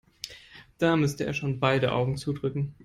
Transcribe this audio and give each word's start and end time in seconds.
Da 0.79 0.95
müsste 0.95 1.27
er 1.27 1.35
schon 1.35 1.59
beide 1.59 1.91
Augen 1.91 2.17
zudrücken. 2.17 2.73